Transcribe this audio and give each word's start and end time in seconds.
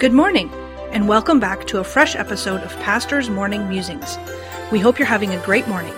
Good 0.00 0.14
morning, 0.14 0.50
and 0.92 1.06
welcome 1.06 1.40
back 1.40 1.66
to 1.66 1.78
a 1.78 1.84
fresh 1.84 2.16
episode 2.16 2.62
of 2.62 2.74
Pastor's 2.80 3.28
Morning 3.28 3.68
Musings. 3.68 4.16
We 4.72 4.78
hope 4.78 4.98
you're 4.98 5.04
having 5.04 5.34
a 5.34 5.44
great 5.44 5.68
morning. 5.68 5.92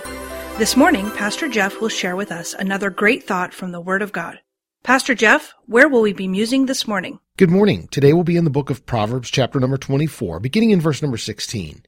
This 0.57 0.75
morning, 0.75 1.09
Pastor 1.11 1.47
Jeff 1.47 1.79
will 1.79 1.87
share 1.87 2.17
with 2.17 2.29
us 2.29 2.53
another 2.53 2.89
great 2.89 3.23
thought 3.23 3.53
from 3.53 3.71
the 3.71 3.79
Word 3.79 4.01
of 4.01 4.11
God. 4.11 4.41
Pastor 4.83 5.15
Jeff, 5.15 5.53
where 5.67 5.87
will 5.87 6.01
we 6.01 6.11
be 6.11 6.27
musing 6.27 6.65
this 6.65 6.85
morning? 6.85 7.19
Good 7.37 7.49
morning. 7.49 7.87
Today 7.91 8.11
we'll 8.11 8.25
be 8.25 8.35
in 8.35 8.43
the 8.43 8.49
book 8.49 8.69
of 8.69 8.85
Proverbs, 8.85 9.31
chapter 9.31 9.57
number 9.57 9.77
24, 9.77 10.41
beginning 10.41 10.71
in 10.71 10.81
verse 10.81 11.01
number 11.01 11.15
16. 11.15 11.85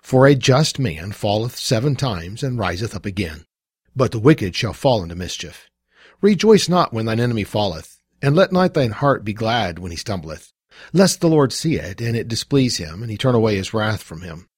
For 0.00 0.26
a 0.26 0.34
just 0.34 0.78
man 0.78 1.12
falleth 1.12 1.58
seven 1.58 1.96
times 1.96 2.42
and 2.42 2.58
riseth 2.58 2.96
up 2.96 3.04
again, 3.04 3.44
but 3.94 4.12
the 4.12 4.18
wicked 4.18 4.56
shall 4.56 4.72
fall 4.72 5.02
into 5.02 5.16
mischief. 5.16 5.68
Rejoice 6.22 6.66
not 6.66 6.94
when 6.94 7.04
thine 7.04 7.20
enemy 7.20 7.44
falleth, 7.44 8.00
and 8.22 8.34
let 8.34 8.52
not 8.52 8.72
thine 8.72 8.92
heart 8.92 9.22
be 9.22 9.34
glad 9.34 9.78
when 9.78 9.90
he 9.90 9.98
stumbleth 9.98 10.50
lest 10.92 11.20
the 11.20 11.28
Lord 11.28 11.52
see 11.52 11.76
it, 11.76 12.00
and 12.00 12.16
it 12.16 12.28
displease 12.28 12.76
him, 12.76 13.02
and 13.02 13.10
he 13.10 13.16
turn 13.16 13.34
away 13.34 13.56
his 13.56 13.72
wrath 13.74 14.02
from 14.02 14.22
him. 14.22 14.48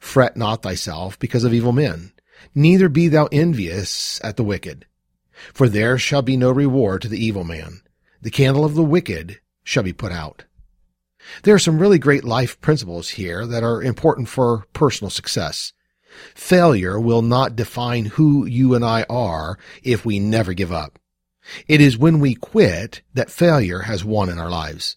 Fret 0.00 0.36
not 0.36 0.62
thyself 0.62 1.18
because 1.18 1.44
of 1.44 1.54
evil 1.54 1.72
men, 1.72 2.12
neither 2.54 2.88
be 2.88 3.08
thou 3.08 3.26
envious 3.32 4.20
at 4.24 4.36
the 4.36 4.44
wicked. 4.44 4.86
For 5.52 5.68
there 5.68 5.98
shall 5.98 6.22
be 6.22 6.36
no 6.36 6.50
reward 6.50 7.02
to 7.02 7.08
the 7.08 7.22
evil 7.22 7.44
man. 7.44 7.82
The 8.22 8.30
candle 8.30 8.64
of 8.64 8.74
the 8.74 8.84
wicked 8.84 9.40
shall 9.62 9.82
be 9.82 9.92
put 9.92 10.12
out. 10.12 10.44
There 11.42 11.54
are 11.54 11.58
some 11.58 11.78
really 11.78 11.98
great 11.98 12.24
life 12.24 12.60
principles 12.60 13.10
here 13.10 13.46
that 13.46 13.62
are 13.62 13.82
important 13.82 14.28
for 14.28 14.66
personal 14.72 15.10
success. 15.10 15.72
Failure 16.34 16.98
will 16.98 17.22
not 17.22 17.56
define 17.56 18.06
who 18.06 18.46
you 18.46 18.74
and 18.74 18.84
I 18.84 19.04
are 19.10 19.58
if 19.82 20.04
we 20.04 20.18
never 20.18 20.54
give 20.54 20.72
up. 20.72 20.98
It 21.68 21.80
is 21.80 21.98
when 21.98 22.20
we 22.20 22.34
quit 22.34 23.02
that 23.14 23.30
failure 23.30 23.80
has 23.80 24.04
won 24.04 24.28
in 24.28 24.38
our 24.38 24.50
lives. 24.50 24.96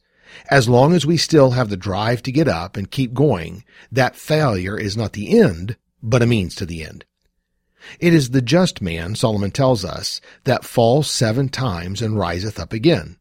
As 0.50 0.70
long 0.70 0.94
as 0.94 1.06
we 1.06 1.18
still 1.18 1.52
have 1.52 1.70
the 1.70 1.78
drive 1.78 2.24
to 2.24 2.32
get 2.32 2.48
up 2.48 2.78
and 2.78 2.92
keep 2.92 3.14
going, 3.14 3.64
that 3.92 4.16
failure 4.16 4.78
is 4.78 4.98
not 4.98 5.14
the 5.14 5.40
end, 5.40 5.78
but 6.02 6.22
a 6.22 6.28
means 6.28 6.56
to 6.56 6.66
the 6.66 6.84
end. 6.84 7.06
It 8.00 8.14
is 8.14 8.32
the 8.32 8.42
just 8.42 8.82
man, 8.82 9.16
Solomon 9.16 9.52
tells 9.52 9.86
us, 9.86 10.22
that 10.44 10.66
falls 10.66 11.10
seven 11.10 11.50
times 11.50 12.02
and 12.02 12.18
riseth 12.18 12.60
up 12.60 12.74
again. 12.74 13.18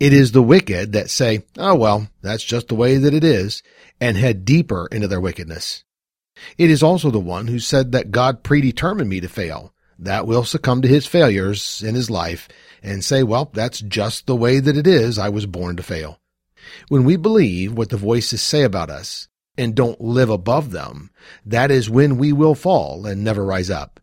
It 0.00 0.12
is 0.12 0.32
the 0.32 0.42
wicked 0.42 0.92
that 0.92 1.10
say, 1.10 1.44
oh 1.58 1.74
well, 1.74 2.08
that's 2.22 2.44
just 2.44 2.68
the 2.68 2.74
way 2.74 2.96
that 2.96 3.14
it 3.14 3.24
is, 3.24 3.62
and 4.00 4.16
head 4.16 4.44
deeper 4.44 4.88
into 4.90 5.08
their 5.08 5.20
wickedness. 5.20 5.84
It 6.58 6.70
is 6.70 6.82
also 6.82 7.10
the 7.10 7.20
one 7.20 7.46
who 7.46 7.58
said 7.58 7.92
that 7.92 8.10
God 8.10 8.42
predetermined 8.42 9.08
me 9.08 9.20
to 9.20 9.28
fail, 9.28 9.72
that 9.98 10.26
will 10.26 10.44
succumb 10.44 10.82
to 10.82 10.88
his 10.88 11.06
failures 11.06 11.82
in 11.82 11.94
his 11.94 12.10
life 12.10 12.48
and 12.82 13.04
say, 13.04 13.22
well, 13.22 13.50
that's 13.52 13.80
just 13.80 14.26
the 14.26 14.36
way 14.36 14.58
that 14.58 14.76
it 14.76 14.86
is. 14.86 15.18
I 15.18 15.28
was 15.28 15.46
born 15.46 15.76
to 15.76 15.82
fail. 15.82 16.18
When 16.88 17.04
we 17.04 17.16
believe 17.16 17.72
what 17.72 17.90
the 17.90 17.96
voices 17.96 18.42
say 18.42 18.62
about 18.62 18.90
us 18.90 19.28
and 19.56 19.74
don't 19.74 20.00
live 20.00 20.30
above 20.30 20.70
them, 20.70 21.10
that 21.44 21.70
is 21.70 21.90
when 21.90 22.16
we 22.16 22.32
will 22.32 22.54
fall 22.54 23.06
and 23.06 23.22
never 23.22 23.44
rise 23.44 23.70
up. 23.70 24.00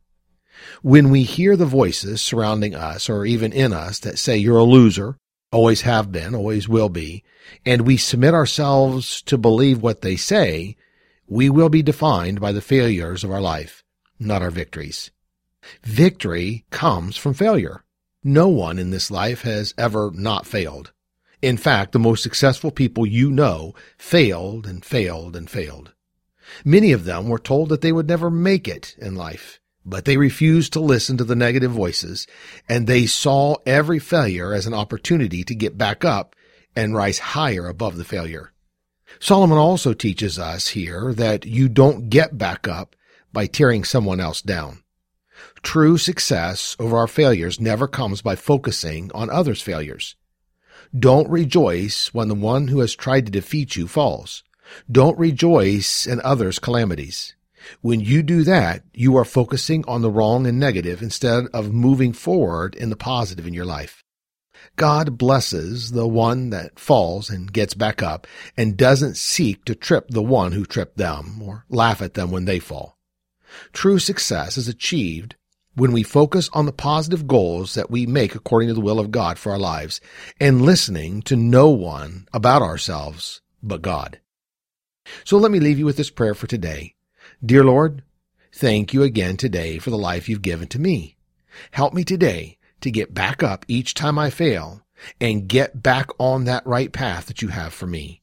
When 0.82 1.10
we 1.10 1.24
hear 1.24 1.56
the 1.56 1.66
voices 1.66 2.22
surrounding 2.22 2.76
us 2.76 3.10
or 3.10 3.26
even 3.26 3.54
in 3.54 3.74
us 3.74 4.00
that 4.00 4.20
say 4.20 4.38
you're 4.38 4.58
a 4.58 4.64
loser, 4.64 5.18
always 5.52 5.82
have 5.82 6.12
been, 6.12 6.36
always 6.36 6.68
will 6.70 6.90
be, 6.90 7.24
and 7.66 7.82
we 7.82 7.98
submit 7.98 8.34
ourselves 8.34 9.22
to 9.24 9.38
believe 9.38 9.82
what 9.82 10.02
they 10.02 10.16
say, 10.16 10.76
we 11.28 11.50
will 11.50 11.70
be 11.70 11.82
defined 11.82 12.40
by 12.40 12.52
the 12.52 12.62
failures 12.62 13.24
of 13.24 13.32
our 13.32 13.42
life, 13.42 13.84
not 14.20 14.42
our 14.42 14.52
victories. 14.52 15.12
Victory 15.84 16.66
comes 16.72 17.18
from 17.18 17.34
failure. 17.34 17.84
No 18.24 18.48
one 18.48 18.80
in 18.80 18.90
this 18.90 19.10
life 19.10 19.44
has 19.44 19.74
ever 19.78 20.12
not 20.14 20.46
failed. 20.46 20.92
In 21.42 21.58
fact, 21.58 21.94
the 21.94 22.00
most 22.00 22.22
successful 22.22 22.72
people 22.72 23.06
you 23.06 23.32
know 23.32 23.74
failed 23.98 24.68
and 24.68 24.84
failed 24.84 25.36
and 25.36 25.50
failed. 25.50 25.94
Many 26.66 26.92
of 26.92 27.06
them 27.06 27.30
were 27.30 27.40
told 27.40 27.70
that 27.70 27.82
they 27.82 27.92
would 27.92 28.08
never 28.08 28.30
make 28.30 28.68
it 28.68 28.96
in 28.98 29.16
life, 29.16 29.60
but 29.86 30.06
they 30.06 30.18
refused 30.18 30.74
to 30.74 30.80
listen 30.80 31.18
to 31.18 31.24
the 31.24 31.36
negative 31.36 31.72
voices 31.72 32.28
and 32.68 32.86
they 32.88 33.06
saw 33.06 33.56
every 33.66 34.00
failure 34.00 34.54
as 34.54 34.68
an 34.68 34.74
opportunity 34.74 35.44
to 35.44 35.56
get 35.56 35.78
back 35.78 36.04
up 36.04 36.36
and 36.76 36.96
rise 36.96 37.20
higher 37.20 37.68
above 37.68 37.98
the 37.98 38.04
failure. 38.04 38.52
Solomon 39.20 39.58
also 39.58 39.94
teaches 39.94 40.38
us 40.38 40.70
here 40.70 41.14
that 41.14 41.46
you 41.46 41.70
don't 41.70 42.10
get 42.10 42.38
back 42.38 42.68
up 42.68 42.96
by 43.32 43.46
tearing 43.46 43.84
someone 43.84 44.20
else 44.20 44.42
down. 44.42 44.84
True 45.62 45.98
success 45.98 46.76
over 46.80 46.98
our 46.98 47.08
failures 47.08 47.60
never 47.60 47.88
comes 47.88 48.22
by 48.22 48.36
focusing 48.36 49.10
on 49.14 49.30
others' 49.30 49.62
failures. 49.62 50.16
Don't 50.98 51.30
rejoice 51.30 52.14
when 52.14 52.30
the 52.30 52.36
one 52.36 52.70
who 52.70 52.80
has 52.80 52.96
tried 52.96 53.26
to 53.28 53.32
defeat 53.32 53.76
you 53.76 53.88
falls. 53.88 54.44
Don't 54.92 55.18
rejoice 55.20 56.08
in 56.08 56.20
others' 56.22 56.58
calamities. 56.58 57.36
When 57.82 58.00
you 58.00 58.24
do 58.24 58.44
that, 58.44 58.84
you 58.94 59.16
are 59.18 59.26
focusing 59.26 59.84
on 59.88 60.02
the 60.02 60.10
wrong 60.10 60.48
and 60.48 60.60
negative 60.60 61.02
instead 61.02 61.46
of 61.54 61.74
moving 61.74 62.14
forward 62.14 62.74
in 62.74 62.90
the 62.90 62.96
positive 62.96 63.46
in 63.46 63.54
your 63.54 63.66
life. 63.66 64.04
God 64.78 65.18
blesses 65.18 65.92
the 65.92 66.08
one 66.08 66.50
that 66.50 66.80
falls 66.80 67.30
and 67.30 67.54
gets 67.54 67.74
back 67.74 68.02
up 68.02 68.26
and 68.58 68.78
doesn't 68.78 69.18
seek 69.18 69.66
to 69.66 69.76
trip 69.76 70.08
the 70.10 70.24
one 70.24 70.54
who 70.54 70.66
tripped 70.66 70.98
them 70.98 71.42
or 71.42 71.66
laugh 71.70 72.02
at 72.02 72.16
them 72.16 72.32
when 72.32 72.46
they 72.46 72.60
fall. 72.60 72.98
True 73.74 74.00
success 74.00 74.58
is 74.58 74.68
achieved 74.68 75.36
when 75.80 75.94
we 75.94 76.04
focus 76.04 76.50
on 76.52 76.66
the 76.66 76.74
positive 76.74 77.26
goals 77.26 77.74
that 77.76 77.90
we 77.90 78.06
make 78.06 78.36
according 78.36 78.68
to 78.68 78.74
the 78.74 78.82
will 78.82 79.00
of 79.00 79.12
God 79.12 79.40
for 79.40 79.54
our 79.54 79.58
lives 79.58 80.02
and 80.38 80.62
listening 80.62 81.22
to 81.22 81.38
no 81.38 81.70
one 81.70 82.28
about 82.34 82.62
ourselves 82.62 83.42
but 83.64 83.82
God. 83.82 84.20
So 85.24 85.38
let 85.38 85.52
me 85.52 85.60
leave 85.60 85.80
you 85.80 85.86
with 85.86 85.96
this 85.96 86.10
prayer 86.10 86.36
for 86.36 86.48
today. 86.48 86.96
Dear 87.44 87.64
Lord, 87.64 88.04
thank 88.52 88.94
you 88.94 89.04
again 89.04 89.38
today 89.38 89.80
for 89.80 89.90
the 89.90 89.98
life 89.98 90.28
you've 90.28 90.42
given 90.42 90.68
to 90.68 90.80
me. 90.80 91.16
Help 91.72 91.94
me 91.94 92.04
today 92.04 92.58
to 92.82 92.92
get 92.92 93.14
back 93.14 93.42
up 93.42 93.64
each 93.70 93.94
time 93.94 94.20
I 94.20 94.30
fail 94.30 94.82
and 95.22 95.48
get 95.48 95.82
back 95.82 96.10
on 96.20 96.44
that 96.44 96.68
right 96.68 96.92
path 96.92 97.28
that 97.28 97.42
you 97.42 97.48
have 97.48 97.74
for 97.74 97.88
me. 97.88 98.22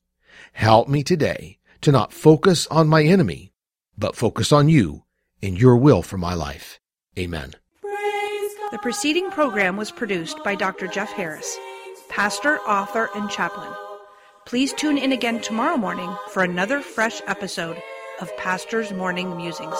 Help 0.52 0.88
me 0.88 1.02
today 1.02 1.58
to 1.80 1.90
not 1.90 2.12
focus 2.12 2.66
on 2.66 2.86
my 2.86 3.02
enemy, 3.02 3.54
but 3.96 4.14
focus 4.14 4.52
on 4.52 4.68
you 4.68 5.04
and 5.42 5.58
your 5.58 5.76
will 5.76 6.02
for 6.02 6.18
my 6.18 6.34
life. 6.34 6.80
Amen. 7.18 7.54
The 8.72 8.78
preceding 8.82 9.30
program 9.30 9.76
was 9.76 9.90
produced 9.90 10.42
by 10.44 10.54
Dr. 10.54 10.86
Jeff 10.86 11.12
Harris, 11.12 11.56
pastor, 12.08 12.58
author, 12.60 13.08
and 13.14 13.30
chaplain. 13.30 13.72
Please 14.44 14.72
tune 14.72 14.98
in 14.98 15.12
again 15.12 15.40
tomorrow 15.40 15.76
morning 15.76 16.14
for 16.30 16.42
another 16.42 16.80
fresh 16.80 17.22
episode 17.26 17.80
of 18.20 18.36
Pastor's 18.36 18.92
Morning 18.92 19.36
Musings. 19.36 19.78